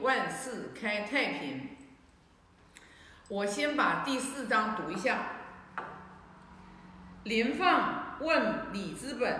[0.00, 1.70] 万事开太平。
[3.28, 5.32] 我先把第四章读一下。
[7.24, 9.38] 林放问礼之本，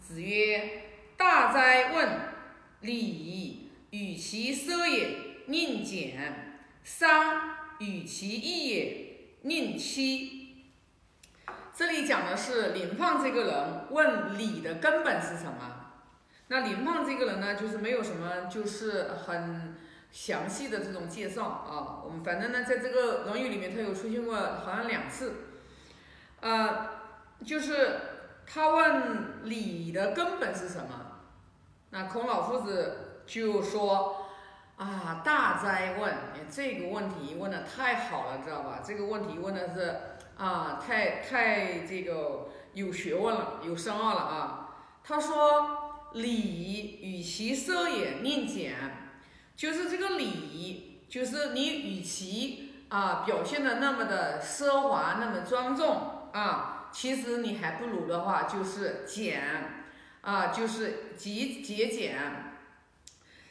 [0.00, 0.82] 子曰
[1.16, 2.18] ：“大哉问！
[2.80, 6.16] 礼与其奢也，宁俭；
[6.82, 9.06] 商与其易也，
[9.42, 10.64] 宁戚。”
[11.72, 15.75] 这里讲的是林放这个人问礼的根本是什么？
[16.48, 19.76] 那林放这个人呢，就是没有什么，就是很
[20.10, 22.02] 详细的这种介绍啊。
[22.04, 25.34] 我们反正呢，在这个《论语》里面，他有出现过好像两次，
[26.40, 26.96] 呃。
[27.44, 28.00] 就是
[28.46, 31.18] 他问礼的根本是什么？
[31.90, 34.24] 那孔老夫子就说
[34.78, 36.14] ：“啊，大哉问！
[36.50, 38.80] 这个问题问的太好了，知道吧？
[38.82, 39.96] 这个问题问的是
[40.38, 44.70] 啊，太太这个有学问了，有深奥了啊。”
[45.04, 48.74] 他说：“礼与其奢也，宁俭。
[49.56, 59.42] 就是这个礼，就是你与其啊表现的那么的奢华，那么庄重啊。”其实你还不如的话，就是俭，
[60.22, 62.16] 啊，就是极节俭。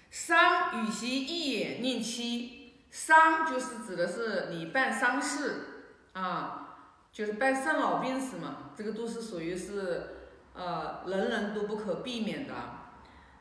[0.09, 2.73] 丧与其易也，宁戚。
[2.89, 6.77] 丧就是指的是你办丧事，啊，
[7.11, 10.24] 就是办生老病死嘛，这个都是属于是，
[10.55, 12.53] 呃，人人都不可避免的。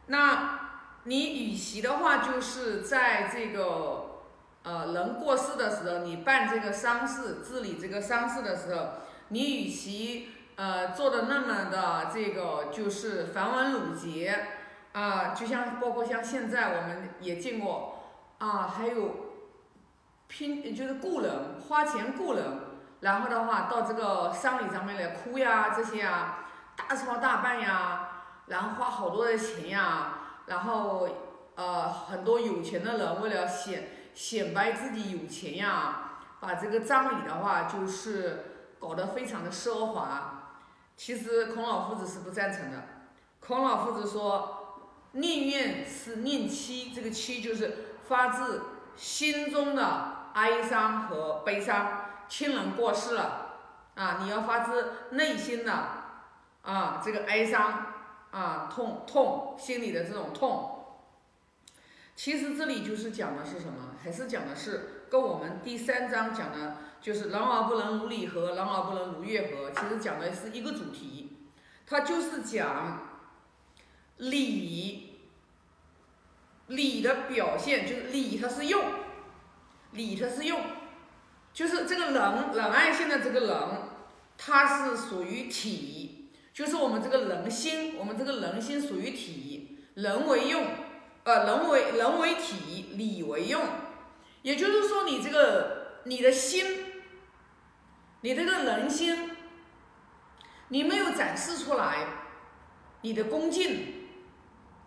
[0.06, 0.60] 那
[1.04, 4.22] 你与其的话，就是在这个，
[4.62, 8.88] 呃，人过世的时候，你办这个丧事，治理这个丧事的时候。
[9.28, 14.48] 你与其呃做的那么的这个就是繁文缛节
[14.92, 18.04] 啊，就像包括像现在我们也见过
[18.36, 19.32] 啊，还有
[20.28, 22.44] 拼就是雇人花钱雇人，
[23.00, 26.43] 然后的话到这个丧礼上面来哭呀这些啊，
[26.76, 28.08] 大操大办呀，
[28.46, 31.08] 然后花好多的钱呀，然后
[31.54, 38.50] 呃很多有钱的人为了显显摆自己有钱呀，把这个葬礼的话就是。
[38.76, 40.58] 搞得非常的奢华，
[40.94, 42.82] 其实孔老夫子是不赞成的。
[43.40, 48.60] 孔老夫子说，宁愿是宁戚，这个戚就是发自
[48.94, 53.54] 心中的哀伤和悲伤，亲人过世了
[53.94, 55.72] 啊，你要发自内心的
[56.64, 57.86] 啊这个哀伤
[58.32, 60.84] 啊痛痛心里的这种痛。
[62.16, 63.94] 其实这里就是讲的是什么？
[64.02, 66.78] 还是讲的是跟我们第三章讲的。
[67.04, 71.36] 就是人而不能如礼和，人而不能如乐和，其实讲的是一个主题，
[71.86, 72.98] 它就是讲
[74.16, 75.18] 礼，
[76.68, 78.82] 礼的表现就是礼，它是用，
[79.90, 80.62] 礼它是用，
[81.52, 83.58] 就是这个仁仁爱性的这个仁，
[84.38, 86.23] 它是属于体，
[86.54, 90.64] 就是我们这个人心，我们这个人心属于体，人为用，
[91.24, 93.60] 呃，人为人为体，理为用，
[94.42, 96.92] 也就是说你这个你的心。
[98.20, 99.32] 你这个人心，
[100.68, 102.06] 你没有展示出来，
[103.02, 104.06] 你的恭敬，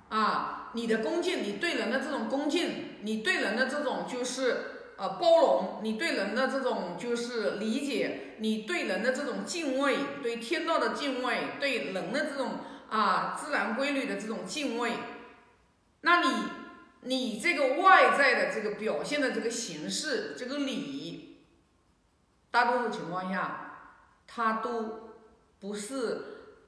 [0.09, 12.59] 啊，你的恭敬，你对人的这种恭敬，你对人的这种就是呃包容，你对人的这种就是理解，你对人的这种敬畏，对天道的敬畏，对人的这种
[12.90, 14.94] 啊自然规律的这种敬畏，
[16.02, 16.28] 那你
[17.02, 21.24] 你这个外在的这个表现的这个形式，这个礼。
[22.50, 25.12] 大多数情况下，他都
[25.59, 26.22] 不是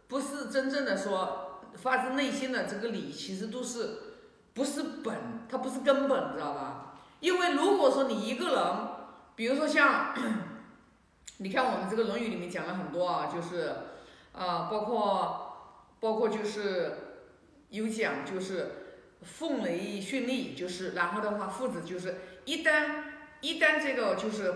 [0.07, 3.89] 不是真正的说发自内心的这个理，其实都是
[4.53, 5.15] 不是本，
[5.49, 6.88] 它不是根本，知道吧？
[7.19, 8.65] 因为如果说你一个人，
[9.35, 10.13] 比如说像，
[11.37, 13.75] 你看我们这个《论语》里面讲了很多啊，就是
[14.33, 16.97] 啊，包括包括就是
[17.69, 23.03] 有讲就是凤雷绚丽，就是然后的话，父子就是一旦
[23.41, 24.53] 一旦这个就是。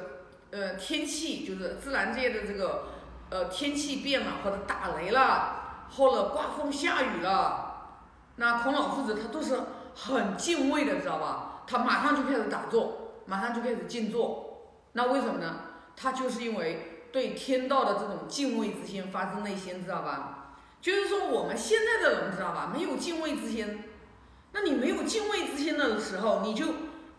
[0.53, 2.84] 呃，天气就是自然界的这个，
[3.31, 7.97] 呃，天气变了，或者打雷了，或者刮风下雨了，
[8.35, 9.59] 那孔老夫子他都是
[9.95, 11.52] 很敬畏的，知道吧？
[11.68, 14.74] 他马上就开始打坐，马上就开始静坐。
[14.94, 15.62] 那为什么呢？
[15.95, 20.56] 他就是因为对天道的这种敬畏之心发自内心，知道吧？
[20.81, 22.71] 就是说我们现在的人，知道吧？
[22.74, 23.83] 没有敬畏之心，
[24.51, 26.65] 那你没有敬畏之心的时候，你就。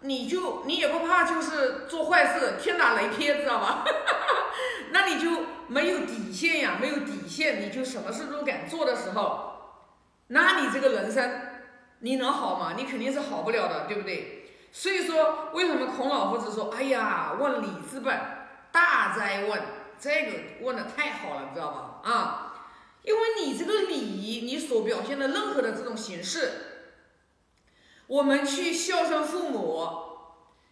[0.06, 3.87] 你就你也不怕，就是做坏事，天打雷劈，知道吧？
[4.93, 9.55] 那你就没有底线呀，没有底线，你就什么事都敢做的时候，
[10.26, 11.40] 那你这个人生
[12.04, 12.74] 你能好吗？
[12.76, 14.50] 你肯定是好不了的，对不对？
[14.70, 18.14] 所以说，为什么孔老夫子说，哎呀，问礼之本，
[18.70, 19.62] 大哉问，
[19.98, 20.32] 这个
[20.66, 22.10] 问的太好了，你知道吧？
[22.10, 22.52] 啊，
[23.04, 26.50] 因为你这个礼，你所表现的任何的这种形式。
[28.06, 29.88] 我们去孝顺父母，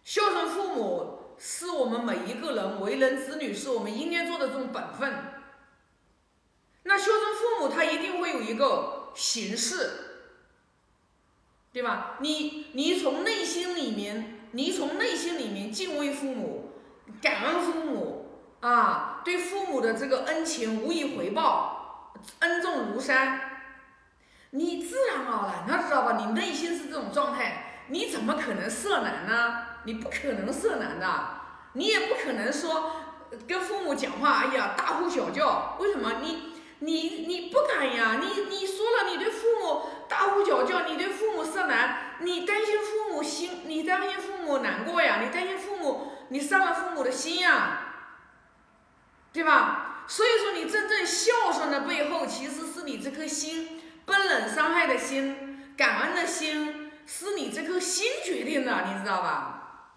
[0.03, 5.11] 孝顺父母是我们每一个人为人子女是我们应该做的这种本分。
[6.83, 10.12] 那孝顺父母，他一定会有一个形式，
[11.73, 12.17] 对吧？
[12.19, 16.71] 你你从内心里面，你从内心里面敬畏父母，
[17.19, 18.29] 感恩父母
[18.59, 23.49] 啊，对父母的这个恩情无以回报，恩重如山。
[24.51, 26.15] 你自然而然的知道吧？
[26.15, 29.65] 你内心是这种状态，你怎么可能色难呢？
[29.85, 31.29] 你不可能色难的，
[31.73, 32.91] 你也不可能说
[33.47, 36.21] 跟父母讲话，哎呀大呼小叫，为什么？
[36.21, 38.21] 你你你不敢呀？
[38.21, 39.81] 你你说了，你对父母
[40.13, 45.19] 大呼小叫，你对父母色难，你担心父母心，你担心父母难过呀？
[45.23, 47.79] 你担心父母，你伤了父母的心呀，
[49.33, 50.05] 对吧？
[50.07, 53.81] 所以说，你真正孝顺的背后，其实是你这颗心。
[54.05, 59.95] 不忍伤害的心，感恩的心，是你这颗心决定的，你知道吧？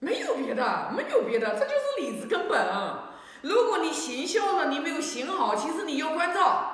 [0.00, 2.68] 没有别的，没有别的，这就是理之根本。
[3.40, 6.67] 如果你行孝了，你没有行好，其实你要关照，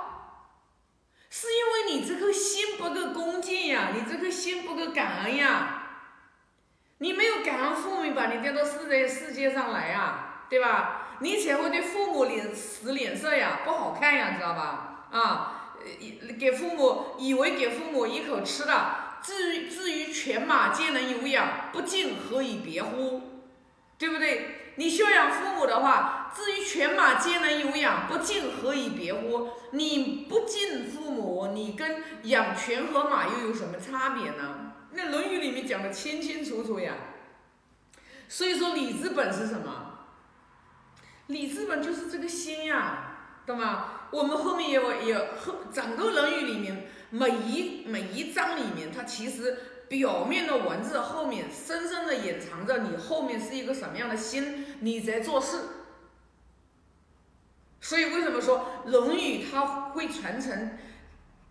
[1.36, 5.82] 是因为你这颗心不够恭敬呀，你这颗心不够感恩呀，
[6.98, 11.16] 你没有感恩父母把你带到世界世界上来呀，对吧？
[11.18, 15.08] 你才会对父母脸使脸色呀，不好看呀，知道吧？
[15.10, 15.60] 啊。
[16.38, 23.42] 给父母以为给父母一口吃的，至于至于犬马皆能有养，不敬何以别乎？
[23.98, 24.72] 对不对？
[24.76, 29.50] 你孝养父母的话，至于犬马皆能有养，不敬何以别乎？
[29.70, 34.72] 你不敬父母，你跟养犬和马又有什么差别呢？
[34.90, 36.94] 那《论语》里面讲的清清楚楚呀。
[38.28, 40.06] 所以说，礼之本是什么？
[41.28, 43.16] 礼之本就是这个心呀，
[43.46, 44.08] 懂吗？
[44.10, 49.58] 我们后面也也后整个《论语》里面每一每一章里面，它其实
[49.88, 55.58] 表面的文字后面深深的隐藏着你后面是一个什么样的心，你在做事。
[57.84, 59.60] 所以为什么说《论语》它
[59.90, 60.78] 会传承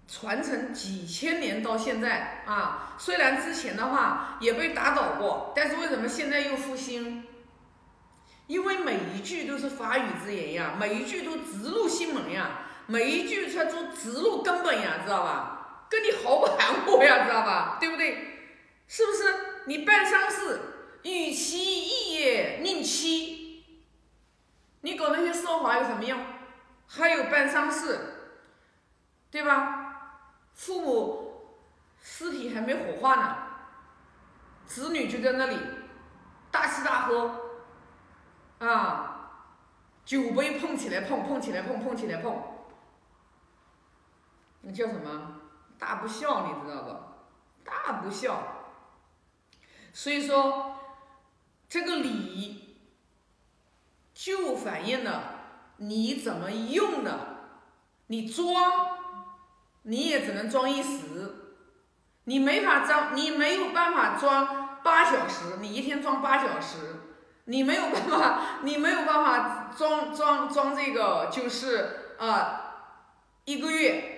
[0.07, 2.95] 传承几千年到现在啊？
[2.97, 7.25] 虽然之前的话也被打倒过，但是为什么现在又复兴？
[8.47, 15.85] 因为每一句都是法语之言呀，每一句都直入心门呀，每一句它都直入根本呀，知道吧？
[15.87, 17.77] 跟你毫不含糊呀，知道吧？
[17.79, 18.49] 对不对？
[18.87, 19.35] 是不是？
[19.67, 20.59] 你办丧事，
[21.03, 23.32] 与其义也，宁戚。
[24.83, 26.19] 你搞那些奢华有什么用？
[26.87, 27.99] 还有办丧事，
[29.31, 29.79] 对吧？
[30.53, 31.57] 父母
[32.01, 33.37] 尸体还没火化呢，
[34.65, 35.57] 子女就在那里
[36.51, 37.39] 大吃大喝。
[38.59, 39.31] 啊，
[40.05, 42.43] 酒杯碰起来碰，碰起来碰，碰起来碰，
[44.61, 45.39] 那叫什么？
[45.79, 46.89] 大不孝，你知道不？
[47.63, 48.43] 大不孝。
[49.93, 50.75] 所以说，
[51.69, 52.62] 这个礼
[54.23, 55.23] 就反映了
[55.77, 57.11] 你怎么用的。
[58.07, 58.55] 你装，
[59.81, 60.99] 你也只能装一时，
[62.23, 66.77] 你没法装，你没有办法装八小时，你一天装八小时。
[67.45, 72.59] 你没有办法，你没有办法装装装这个，就是呃
[73.43, 74.11] 一个月。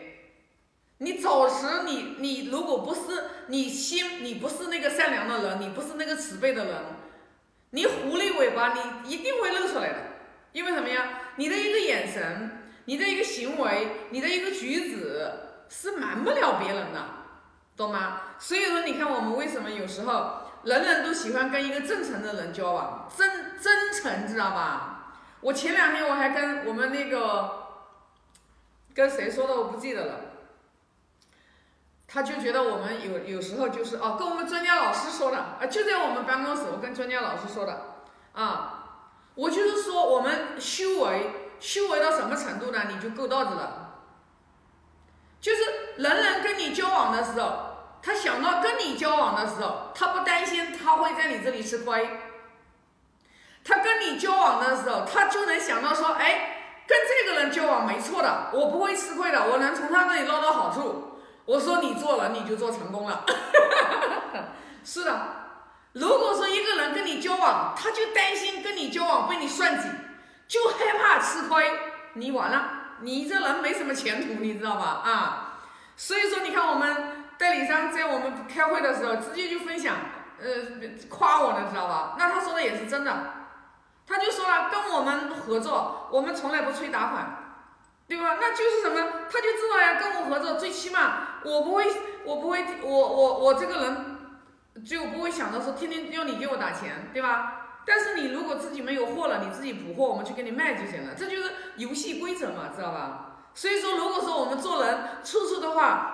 [0.99, 6.75] 你早时你你如果不是你心，你不是那个善良的人，你不是那个慈悲的人，
[7.75, 9.95] 你狐狸尾巴你一定会露出来的。
[10.53, 11.19] 因为什么呀？
[11.35, 15.29] 你的一个眼神，你的一个行为，你的一个举止
[15.69, 17.05] 是瞒不了别人的，
[17.75, 18.21] 懂吗？
[18.39, 20.41] 所以说，你看我们为什么有时候。
[20.65, 25.13] 人人都喜欢跟一个真诚的人交往，真真诚，知道吧？
[25.41, 27.67] 我前两天我还跟我们那个
[28.95, 30.15] 跟谁说的，我不记得了。
[32.15, 37.97] 他就觉得我们有有时候就是哦，跟我们专家老师说的啊，就在我们办公室，我跟专家老师说的
[38.31, 38.85] 啊，
[39.35, 42.83] 我就是说我们修为修为到什么程度呢？
[42.87, 43.95] 你就够道子了，
[45.41, 45.61] 就是
[45.97, 47.73] 人人跟你交往的时候。
[48.01, 52.07] 他想到跟你交往的时候，他不担心他会在你这里吃亏。
[53.63, 61.14] 他跟你交往的时候，他就能想到说，哎，跟这个人交往没错的，我不会吃亏的，我能从他那里捞到好处。
[61.45, 63.25] 我说你做了，你就做成功了。
[64.83, 65.27] 是的，
[65.93, 69.87] 如果说一个人跟你交往，他就担心跟你交往被你算计，
[70.47, 71.71] 就害怕吃亏，
[72.13, 72.69] 你完了，
[73.01, 75.01] 你这人没什么前途，你知道吧？
[75.03, 75.59] 啊，
[75.95, 77.21] 所以说你看我们。
[77.37, 79.93] 代理商在我们开会的时候，直接就分享，
[80.39, 80.47] 呃，
[81.09, 82.15] 夸我呢，知道吧？
[82.17, 83.11] 那他说的也是真的，
[84.07, 87.44] 他就说了，跟我们合作，我们从来不催打款，
[88.07, 88.37] 对吧？
[88.39, 89.25] 那就是什么？
[89.29, 91.85] 他就知道呀，跟我合作，最起码我不会
[92.23, 94.17] 我不会，我我我这个人
[94.85, 97.81] 就不会想着说天天要你给我打钱，对吧？
[97.85, 103.47] 但是你如果自己没有货了，你自己补货，我们去给你卖就行了，这就是游戏规则嘛，知道吧？
[103.53, 106.11] 所以说，如果说我们做人处处的话，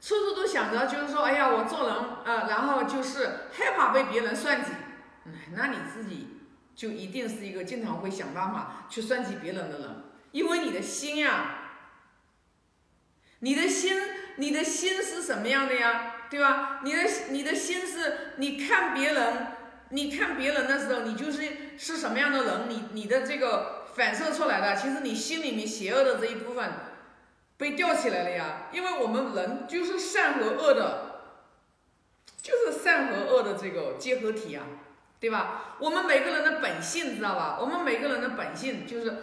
[0.00, 4.72] 处处都想着就是说，哎呀，我做人呃，然后就是害怕被别人算计，
[5.54, 6.42] 那你自己
[6.74, 10.04] 就一定是一个经常会想办法去算计别人的人，
[10.36, 11.62] 因为你的心呀。
[13.38, 13.98] 你的心，
[14.36, 16.26] 你的心是什么样的呀？
[16.28, 16.80] 对吧？
[16.84, 17.00] 你的
[17.30, 19.46] 你的心是，你看别人，
[19.90, 21.42] 你看别人的时候，你就是
[21.78, 22.68] 是什么样的人？
[22.68, 26.70] 你你的这个反射出来的，其实你心里面邪恶的这一部分
[27.56, 28.68] 被吊起来了呀。
[28.72, 31.22] 因为我们人就是善和恶的，
[32.42, 34.62] 就是善和恶的这个结合体呀，
[35.18, 35.76] 对吧？
[35.78, 37.58] 我们每个人的本性，知道吧？
[37.60, 39.16] 我们每个人的本性就是。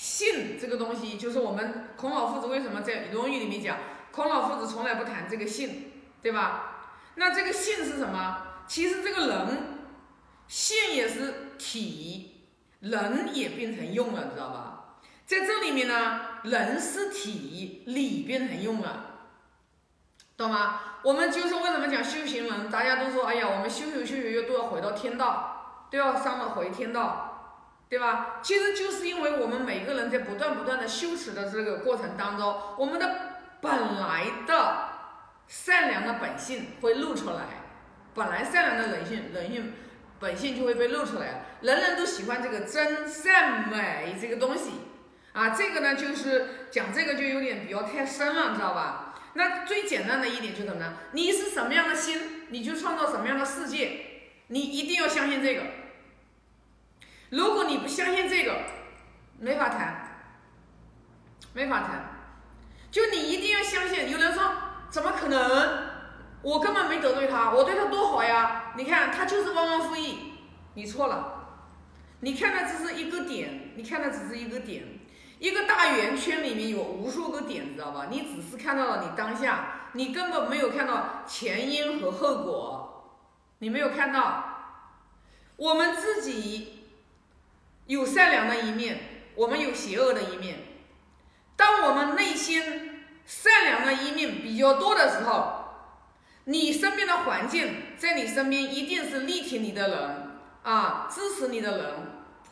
[0.00, 3.76] 性这个东西，就是我们孔老夫子为什么在《论语》里面讲，
[4.10, 5.92] 孔老夫子从来不谈这个性，
[6.22, 6.86] 对吧？
[7.16, 8.46] 那这个性是什么？
[8.66, 9.58] 其实这个人
[10.48, 12.46] 性也是体，
[12.80, 14.96] 人也变成用了，知道吧？
[15.26, 19.04] 在这里面呢，人是体，理变成用了，
[20.34, 20.80] 懂吗？
[21.04, 27.26] 我们就是为什么讲修行人，大家都说，哎呀，我们修修修修都要回到天道，都要上了回天道。
[27.90, 28.38] 对吧？
[28.40, 33.16] 其实就是因为我们每个人在不断不断的修持的这个过程当中，我们的
[33.60, 34.88] 本来的
[35.48, 37.64] 善良的本性会露出来，
[38.14, 39.72] 本来善良的人性人性
[40.20, 41.46] 本性就会被露出来。
[41.62, 44.70] 人人都喜欢这个真善美这个东西
[45.32, 49.16] 啊，这个呢就是讲这个就有点比较太深了，你知道吧？
[49.34, 50.94] 那最简单的一点就是什么呢？
[51.10, 54.00] 你是什么样的心，你就创造什么样的世界，
[54.46, 55.62] 你一定要相信这个。
[57.30, 58.56] 如果你不相信这个，
[59.38, 60.34] 没法谈，
[61.52, 62.16] 没法谈。
[62.90, 64.10] 就你一定要相信。
[64.10, 64.52] 有人说，
[64.90, 65.90] 怎么可能？
[66.42, 68.72] 我根本没得罪他，我对他多好呀！
[68.76, 70.32] 你看他就是忘恩负义，
[70.74, 71.60] 你错了。
[72.20, 74.82] 你看的只是一个点，你看的只是一个点，
[75.38, 78.08] 一个大圆圈里面有无数个点，知道吧？
[78.10, 83.20] 你只是看到了你当下，你根本没有看到前因和后果，
[83.58, 84.44] 你没有看到。
[85.56, 86.79] 我们自己。
[87.90, 89.00] 有善良的一面，
[89.34, 90.60] 我们有邪恶的一面。
[91.56, 95.64] 当我们内心善良的一面比较多的时候，
[96.44, 101.86] 你身边的环境在你身边一定是力挺你的人啊，支持你的人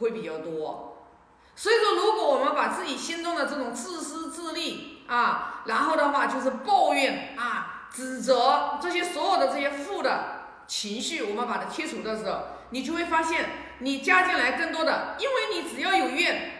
[0.00, 1.07] 会比较多。
[1.54, 12.40] 所以说，如果我们把自己心中的这种自私自利啊，然后的话就是抱怨啊、指责这些所有的这些负的情绪，我们把它剔除的时候，
[12.71, 13.67] 你就会发现。
[13.80, 16.50] 你加进来更多的，因为你只要有怨，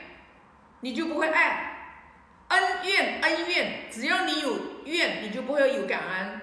[0.81, 1.97] 你就不会爱，
[2.49, 6.41] 恩怨恩怨，只要你有怨，你就不会有感恩。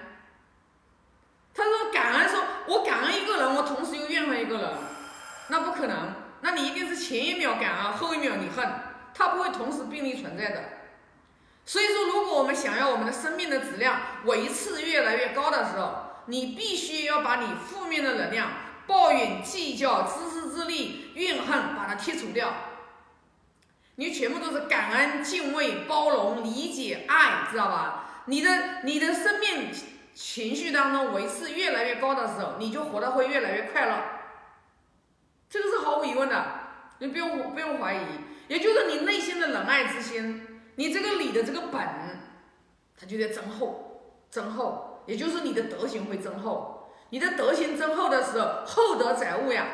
[1.54, 4.70] 他说感恩，说我感恩一个人，我同时又怨恨一个人，
[5.48, 8.68] 那不可能，那你一定是前一秒感恩，后一秒你恨，
[9.14, 10.62] 他不会同时并立存在的。
[11.64, 18.48] 所以说，如果我们想要我们的生命的质量维持越来越高的时候，你必须要把你负面的能量。
[18.86, 22.52] 抱怨、计较、自私自利、怨恨，把它剔除掉。
[23.96, 28.24] 你全部都是感恩、敬畏、包容、理解、爱，知道吧？
[28.26, 29.70] 你的你的生命
[30.14, 34.02] 情绪当中维持越来越高的时候，你就活得会越来越快乐。
[35.48, 36.44] 这个是毫无疑问的，
[36.98, 38.00] 你不用不用怀疑。
[38.48, 41.80] 也就是你内心的仁爱之心，你这个理的这个本，
[42.98, 46.75] 它就在增厚，增厚，也就是你的德行会增厚。
[47.10, 49.66] 你的德行增厚的时候，厚德载物呀，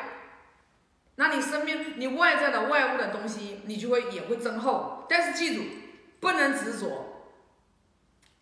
[1.17, 5.07] 那你身边你外在的外物的东西，你就会也会增厚。
[5.09, 5.63] 但是记住，
[6.21, 7.31] 不能执着，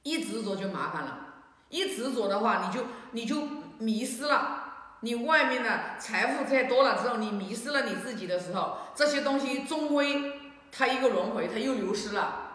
[0.02, 1.26] 一执着就麻烦了。
[1.68, 3.42] 一执着的话，你就你就
[3.78, 4.56] 迷失了。
[5.02, 10.32] 你外面的财富再多了之后，你迷失了你自己的时候，这些东西终归
[10.72, 12.50] 它一个轮回，它又流失了，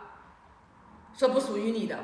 [1.15, 1.97] 这不属于你的。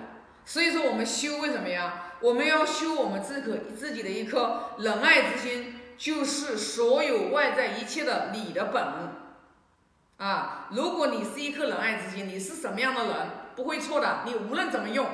[0.46, 2.14] 所以说，我们修为什么呀？
[2.20, 8.84] 我们要修我们自可自己的一颗仁爱之心，就是所有外在一切的理的本。
[10.18, 13.16] 啊，如果你是一颗仁爱之心，你是什么样的人，
[13.56, 14.20] 不会错的。
[14.26, 15.08] 你无论怎么用，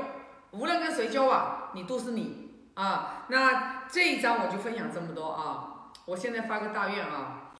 [0.51, 2.51] 无论跟谁交往，你都是你。
[2.73, 5.91] 啊，那这一章我就分享这么多啊。
[6.05, 7.36] 我现在发个大愿啊。